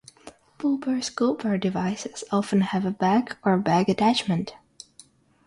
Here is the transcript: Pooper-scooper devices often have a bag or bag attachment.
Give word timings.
Pooper-scooper 0.57 1.59
devices 1.59 2.23
often 2.31 2.61
have 2.61 2.85
a 2.85 2.89
bag 2.89 3.37
or 3.43 3.55
bag 3.59 3.87
attachment. 3.87 4.55